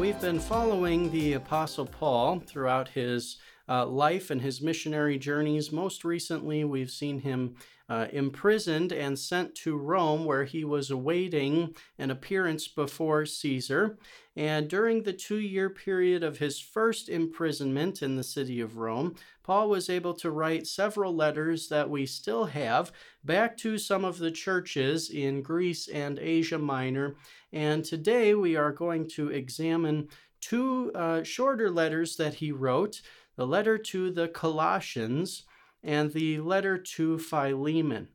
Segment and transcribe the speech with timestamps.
[0.00, 3.36] We've been following the Apostle Paul throughout his
[3.68, 5.72] uh, life and his missionary journeys.
[5.72, 11.74] Most recently, we've seen him uh, imprisoned and sent to Rome, where he was awaiting
[11.98, 13.98] an appearance before Caesar.
[14.40, 19.16] And during the two year period of his first imprisonment in the city of Rome,
[19.42, 22.90] Paul was able to write several letters that we still have
[23.22, 27.16] back to some of the churches in Greece and Asia Minor.
[27.52, 30.08] And today we are going to examine
[30.40, 33.02] two uh, shorter letters that he wrote
[33.36, 35.44] the letter to the Colossians
[35.84, 38.08] and the letter to Philemon.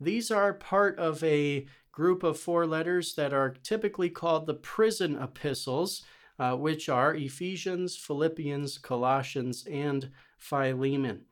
[0.00, 5.16] These are part of a group of four letters that are typically called the prison
[5.16, 6.02] epistles,
[6.38, 11.22] uh, which are Ephesians, Philippians, Colossians, and Philemon.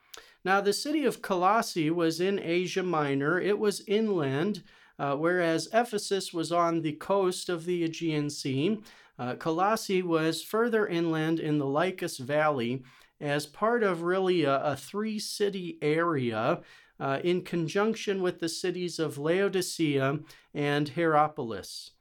[0.44, 4.62] Now, the city of Colossae was in Asia Minor, it was inland.
[4.98, 8.82] Uh, whereas Ephesus was on the coast of the Aegean Sea,
[9.18, 12.82] uh, Colossae was further inland in the Lycus Valley
[13.20, 16.60] as part of really a, a three city area
[17.00, 20.20] uh, in conjunction with the cities of Laodicea
[20.54, 21.92] and Hierapolis.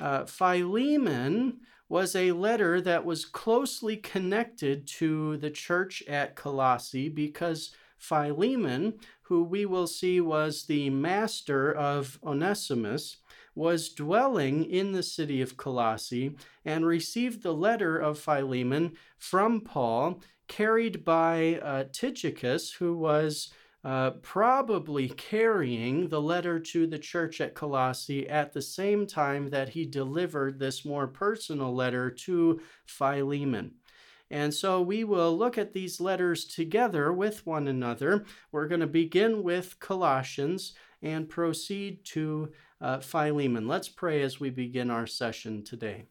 [0.00, 7.70] Uh, Philemon was a letter that was closely connected to the church at Colossae because
[7.96, 13.18] Philemon, who we will see was the master of Onesimus,
[13.54, 20.20] was dwelling in the city of Colossae and received the letter of Philemon from Paul,
[20.46, 23.50] carried by uh, Tychicus, who was
[23.86, 29.68] uh, probably carrying the letter to the church at Colossae at the same time that
[29.68, 33.74] he delivered this more personal letter to Philemon.
[34.28, 38.24] And so we will look at these letters together with one another.
[38.50, 42.50] We're going to begin with Colossians and proceed to
[42.80, 43.68] uh, Philemon.
[43.68, 46.06] Let's pray as we begin our session today.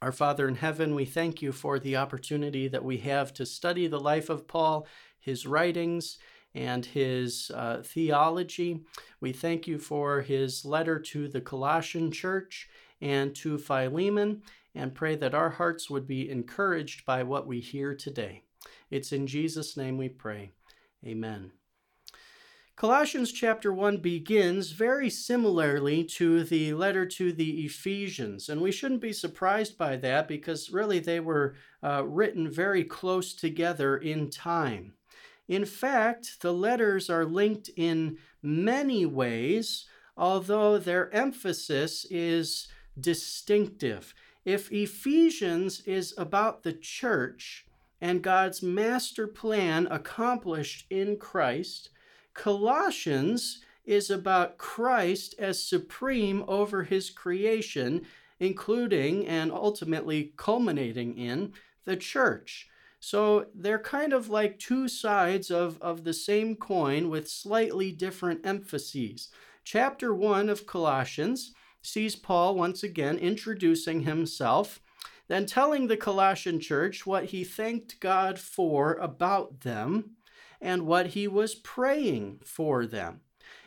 [0.00, 3.86] Our Father in heaven, we thank you for the opportunity that we have to study
[3.86, 4.86] the life of Paul,
[5.18, 6.16] his writings,
[6.54, 8.80] and his uh, theology.
[9.20, 12.68] We thank you for his letter to the Colossian church
[13.00, 14.42] and to Philemon
[14.74, 18.42] and pray that our hearts would be encouraged by what we hear today.
[18.90, 20.52] It's in Jesus' name we pray.
[21.04, 21.52] Amen.
[22.76, 29.00] Colossians chapter 1 begins very similarly to the letter to the Ephesians, and we shouldn't
[29.00, 31.54] be surprised by that because really they were
[31.84, 34.94] uh, written very close together in time.
[35.48, 42.68] In fact, the letters are linked in many ways, although their emphasis is
[42.98, 44.14] distinctive.
[44.44, 47.66] If Ephesians is about the church
[48.00, 51.90] and God's master plan accomplished in Christ,
[52.34, 58.06] Colossians is about Christ as supreme over his creation,
[58.40, 61.52] including and ultimately culminating in
[61.84, 62.68] the church.
[63.04, 68.46] So they're kind of like two sides of, of the same coin with slightly different
[68.46, 69.28] emphases.
[69.62, 74.80] Chapter 1 of Colossians sees Paul once again introducing himself,
[75.28, 80.12] then telling the Colossian church what he thanked God for about them
[80.58, 83.20] and what he was praying for them.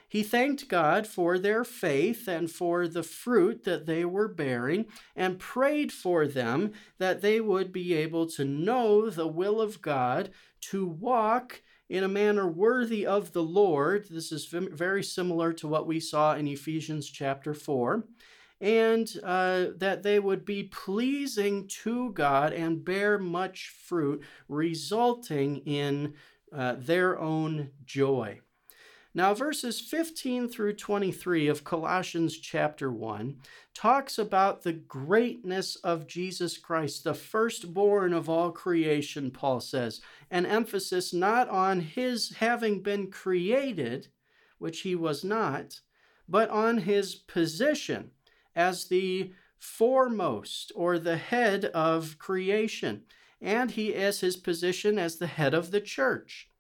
[0.09, 4.85] He thanked God for their faith and for the fruit that they were bearing,
[5.15, 10.31] and prayed for them that they would be able to know the will of God,
[10.61, 14.07] to walk in a manner worthy of the Lord.
[14.09, 18.03] This is very similar to what we saw in Ephesians chapter 4.
[18.59, 26.15] And uh, that they would be pleasing to God and bear much fruit, resulting in
[26.51, 28.39] uh, their own joy.
[29.17, 33.37] Now, verses 15 through 23 of Colossians chapter 1
[33.73, 40.45] talks about the greatness of Jesus Christ, the firstborn of all creation, Paul says, an
[40.45, 44.09] emphasis not on his having been created,
[44.59, 45.79] which he was not,
[46.29, 48.11] but on his position
[48.55, 53.01] as the foremost or the head of creation,
[53.41, 56.51] and he as his position as the head of the church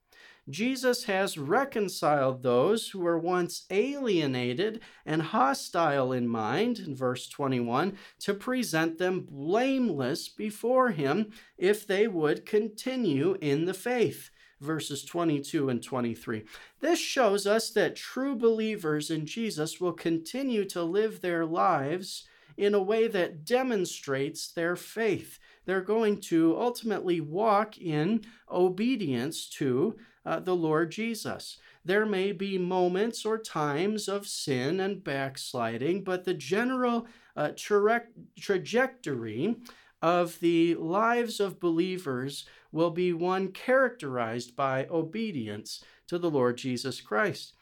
[0.49, 7.97] Jesus has reconciled those who were once alienated and hostile in mind, in verse 21,
[8.19, 14.29] to present them blameless before him if they would continue in the faith.
[14.61, 16.43] Verses 22 and 23.
[16.79, 22.73] This shows us that true believers in Jesus will continue to live their lives in
[22.73, 25.37] a way that demonstrates their faith.
[25.65, 29.95] They're going to ultimately walk in obedience to
[30.27, 31.57] uh, the Lord Jesus.
[31.85, 37.07] There may be moments or times of sin and backsliding, but the general
[37.37, 38.03] uh, tra-
[38.37, 39.55] trajectory
[40.01, 46.99] of the lives of believers will be one characterized by obedience to the Lord Jesus
[46.99, 47.53] Christ.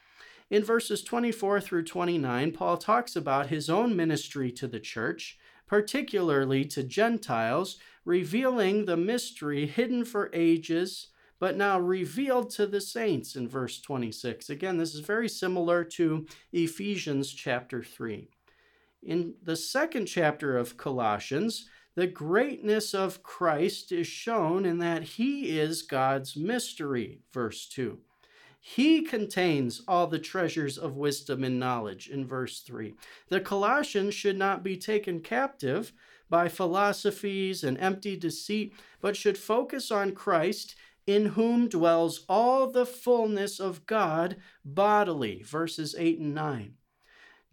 [0.49, 5.37] In verses 24 through 29, Paul talks about his own ministry to the church,
[5.67, 11.07] particularly to Gentiles, revealing the mystery hidden for ages
[11.39, 14.49] but now revealed to the saints in verse 26.
[14.49, 18.27] Again, this is very similar to Ephesians chapter 3.
[19.03, 25.57] In the second chapter of Colossians, the greatness of Christ is shown in that he
[25.57, 27.99] is God's mystery, verse 2.
[28.59, 32.95] He contains all the treasures of wisdom and knowledge, in verse 3.
[33.29, 35.93] The Colossians should not be taken captive
[36.29, 40.75] by philosophies and empty deceit, but should focus on Christ
[41.07, 45.43] in whom dwells all the fullness of God bodily.
[45.43, 46.73] Verses 8 and 9.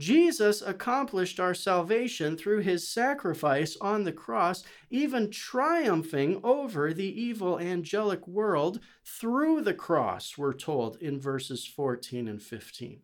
[0.00, 7.58] Jesus accomplished our salvation through his sacrifice on the cross, even triumphing over the evil
[7.60, 13.00] angelic world through the cross, we're told in verses 14 and 15.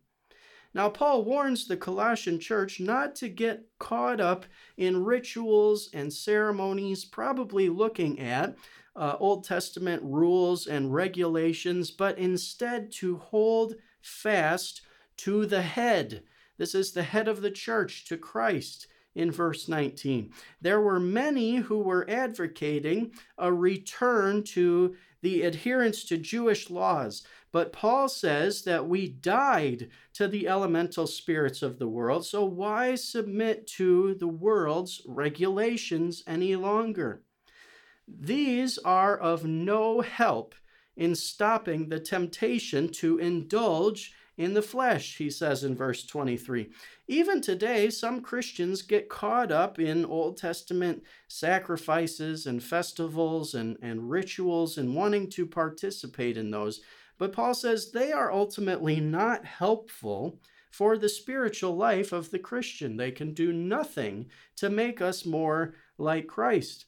[0.73, 4.45] Now, Paul warns the Colossian church not to get caught up
[4.77, 8.55] in rituals and ceremonies, probably looking at
[8.95, 14.81] uh, Old Testament rules and regulations, but instead to hold fast
[15.17, 16.23] to the head.
[16.57, 20.31] This is the head of the church, to Christ in verse 19.
[20.61, 27.73] There were many who were advocating a return to the adherence to Jewish laws, but
[27.73, 33.67] Paul says that we died to the elemental spirits of the world, so why submit
[33.67, 37.23] to the world's regulations any longer?
[38.07, 40.55] These are of no help
[40.95, 46.69] in stopping the temptation to indulge in the flesh, he says in verse 23.
[47.09, 54.09] Even today, some Christians get caught up in Old Testament sacrifices and festivals and, and
[54.09, 56.79] rituals and wanting to participate in those.
[57.19, 60.39] But Paul says they are ultimately not helpful
[60.71, 62.97] for the spiritual life of the Christian.
[62.97, 66.85] They can do nothing to make us more like Christ.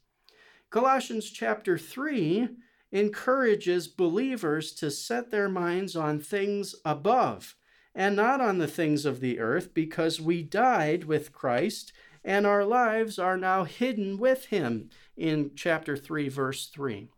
[0.70, 2.48] Colossians chapter 3
[2.94, 7.56] encourages believers to set their minds on things above
[7.94, 11.92] and not on the things of the earth because we died with Christ
[12.24, 17.10] and our lives are now hidden with him in chapter 3 verse 3.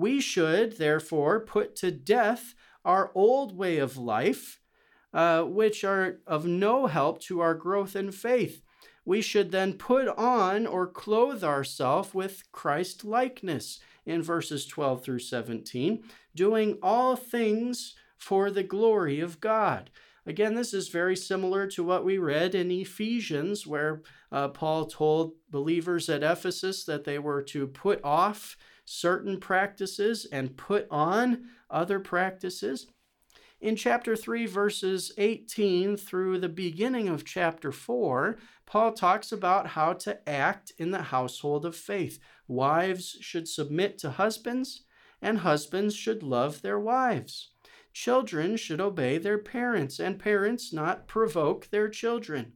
[0.00, 2.54] We should therefore put to death
[2.84, 4.58] our old way of life
[5.12, 8.62] uh, which are of no help to our growth in faith
[9.04, 15.18] we should then put on or clothe ourselves with Christ likeness in verses 12 through
[15.20, 16.04] 17,
[16.34, 19.90] doing all things for the glory of God.
[20.26, 25.32] Again, this is very similar to what we read in Ephesians, where uh, Paul told
[25.50, 28.56] believers at Ephesus that they were to put off
[28.90, 32.88] certain practices and put on other practices.
[33.60, 39.92] In chapter 3, verses 18 through the beginning of chapter 4, Paul talks about how
[39.92, 42.18] to act in the household of faith.
[42.48, 44.82] Wives should submit to husbands,
[45.22, 47.50] and husbands should love their wives.
[47.92, 52.54] Children should obey their parents, and parents not provoke their children.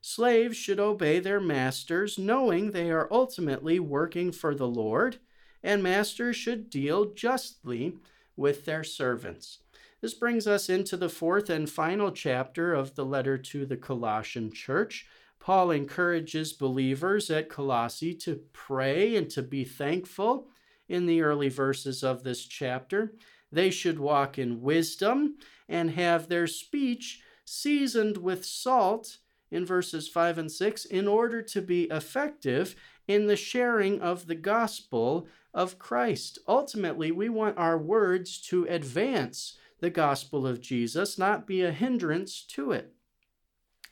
[0.00, 5.18] Slaves should obey their masters, knowing they are ultimately working for the Lord,
[5.64, 7.96] and masters should deal justly
[8.36, 9.58] with their servants.
[10.02, 14.52] This brings us into the fourth and final chapter of the letter to the Colossian
[14.52, 15.06] church.
[15.40, 20.48] Paul encourages believers at Colossae to pray and to be thankful
[20.88, 23.14] in the early verses of this chapter.
[23.50, 25.36] They should walk in wisdom
[25.68, 29.18] and have their speech seasoned with salt
[29.50, 34.34] in verses 5 and 6 in order to be effective in the sharing of the
[34.34, 36.38] gospel of Christ.
[36.48, 42.42] Ultimately, we want our words to advance the gospel of Jesus, not be a hindrance
[42.48, 42.92] to it.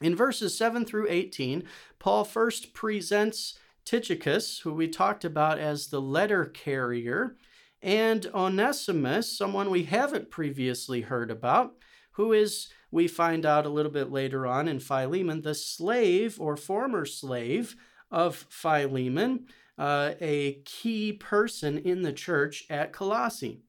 [0.00, 1.62] In verses 7 through 18,
[2.00, 7.36] Paul first presents Tychicus, who we talked about as the letter carrier,
[7.80, 11.74] and Onesimus, someone we haven't previously heard about,
[12.12, 16.56] who is, we find out a little bit later on in Philemon, the slave or
[16.56, 17.76] former slave
[18.10, 19.46] of Philemon,
[19.78, 23.62] uh, a key person in the church at Colossae.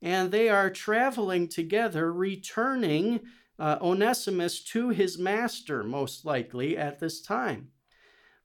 [0.00, 3.20] And they are traveling together, returning
[3.58, 7.68] uh, Onesimus to his master, most likely at this time.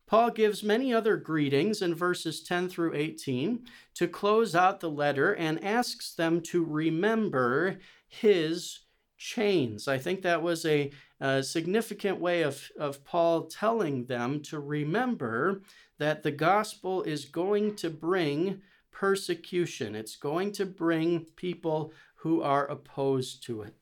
[0.07, 5.33] Paul gives many other greetings in verses 10 through 18 to close out the letter
[5.33, 8.81] and asks them to remember his
[9.17, 9.87] chains.
[9.87, 10.91] I think that was a,
[11.21, 15.61] a, significant way of, of Paul telling them to remember
[16.03, 22.65] that the gospel is going to bring persecution, it's going to bring people who are
[22.65, 23.73] opposed to it.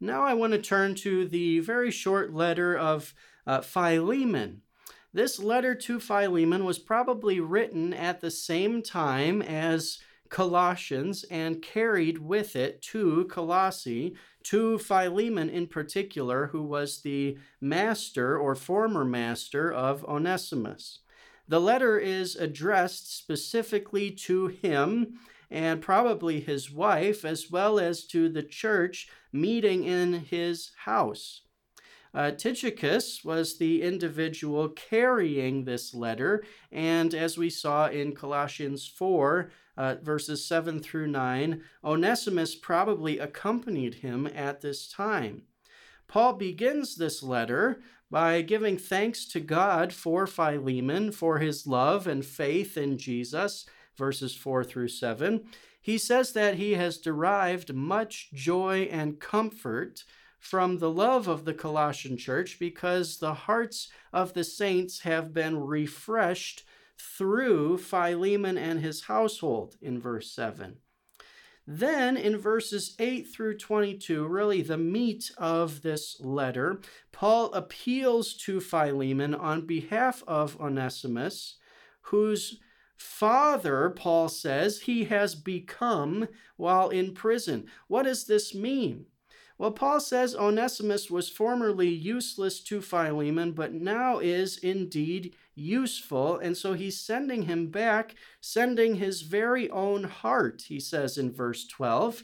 [0.00, 3.12] Now I want to turn to the very short letter of
[3.46, 4.62] uh, Philemon.
[5.12, 9.98] This letter to Philemon was probably written at the same time as
[10.30, 18.38] Colossians and carried with it to Colossae, to Philemon in particular, who was the master
[18.38, 21.00] or former master of Onesimus.
[21.48, 25.18] The letter is addressed specifically to him
[25.50, 31.42] and probably his wife, as well as to the church meeting in his house.
[32.14, 39.50] Uh, Tychicus was the individual carrying this letter, and as we saw in Colossians 4,
[39.76, 45.42] uh, verses 7 through 9, Onesimus probably accompanied him at this time.
[46.08, 52.24] Paul begins this letter by giving thanks to God for Philemon, for his love and
[52.24, 55.44] faith in Jesus, verses 4 through 7.
[55.80, 60.04] He says that he has derived much joy and comfort
[60.38, 65.58] from the love of the Colossian church because the hearts of the saints have been
[65.58, 66.64] refreshed
[66.98, 70.76] through Philemon and his household in verse 7.
[71.70, 76.80] Then in verses 8 through 22, really the meat of this letter,
[77.12, 81.56] Paul appeals to Philemon on behalf of Onesimus,
[82.00, 82.58] whose
[82.96, 87.66] father, Paul says, he has become while in prison.
[87.86, 89.04] What does this mean?
[89.58, 96.38] Well, Paul says Onesimus was formerly useless to Philemon, but now is indeed useful.
[96.38, 101.66] And so he's sending him back, sending his very own heart, he says in verse
[101.66, 102.22] 12,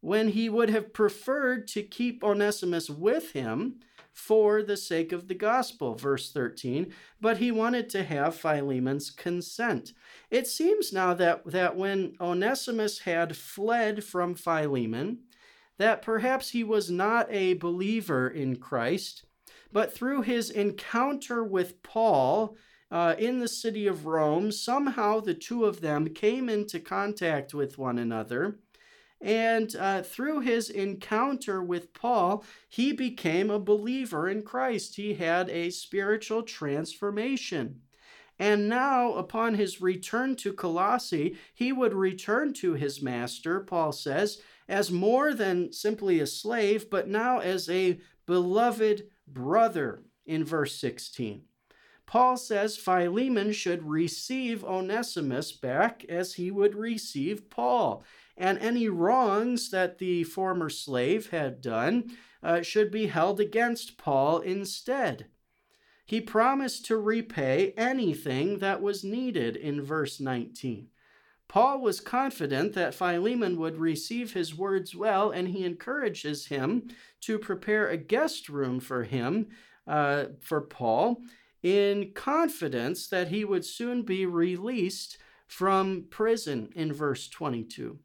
[0.00, 3.80] when he would have preferred to keep Onesimus with him
[4.12, 9.92] for the sake of the gospel, verse 13, but he wanted to have Philemon's consent.
[10.30, 15.18] It seems now that, that when Onesimus had fled from Philemon,
[15.78, 19.24] that perhaps he was not a believer in Christ,
[19.72, 22.56] but through his encounter with Paul
[22.90, 27.78] uh, in the city of Rome, somehow the two of them came into contact with
[27.78, 28.58] one another.
[29.20, 34.96] And uh, through his encounter with Paul, he became a believer in Christ.
[34.96, 37.80] He had a spiritual transformation.
[38.38, 44.40] And now, upon his return to Colossae, he would return to his master, Paul says,
[44.68, 51.42] as more than simply a slave, but now as a beloved brother in verse 16.
[52.06, 58.04] Paul says Philemon should receive Onesimus back as he would receive Paul,
[58.36, 64.38] and any wrongs that the former slave had done uh, should be held against Paul
[64.38, 65.26] instead.
[66.06, 70.88] He promised to repay anything that was needed in verse 19.
[71.48, 76.88] Paul was confident that Philemon would receive his words well, and he encourages him
[77.22, 79.48] to prepare a guest room for him,
[79.86, 81.22] uh, for Paul,
[81.62, 87.98] in confidence that he would soon be released from prison in verse 22.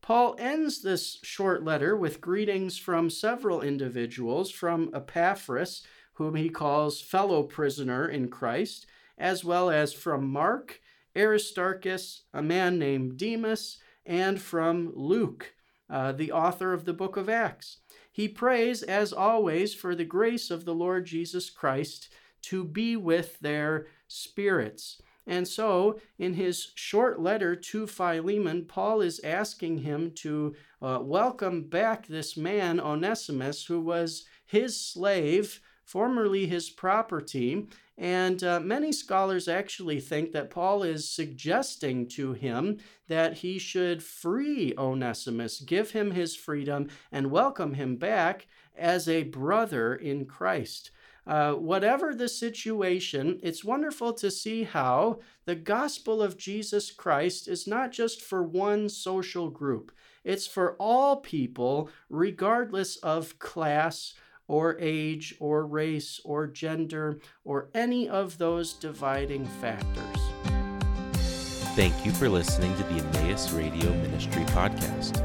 [0.00, 5.82] Paul ends this short letter with greetings from several individuals, from Epaphras,
[6.16, 10.80] whom he calls fellow prisoner in Christ, as well as from Mark
[11.16, 15.54] Aristarchus, a man named Demas, and from Luke,
[15.88, 17.78] uh, the author of the book of Acts.
[18.10, 22.08] He prays, as always, for the grace of the Lord Jesus Christ
[22.42, 25.02] to be with their spirits.
[25.26, 31.64] And so, in his short letter to Philemon, Paul is asking him to uh, welcome
[31.64, 37.66] back this man, Onesimus, who was his slave, formerly his property,
[37.96, 42.78] and uh, many scholars actually think that Paul is suggesting to him
[43.08, 49.22] that he should free Onesimus, give him his freedom, and welcome him back as a
[49.22, 50.90] brother in Christ.
[51.26, 57.66] uh, whatever the situation, it's wonderful to see how the gospel of Jesus Christ is
[57.66, 59.90] not just for one social group,
[60.22, 64.14] it's for all people, regardless of class
[64.48, 70.20] or age or race or gender or any of those dividing factors.
[71.74, 75.22] Thank you for listening to the Emmaus Radio Ministry podcast.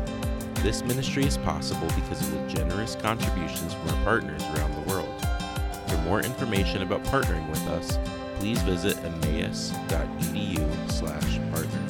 [0.63, 5.27] This ministry is possible because of the generous contributions from our partners around the world.
[5.87, 7.97] For more information about partnering with us,
[8.37, 11.80] please visit emmaus.edu slash partners.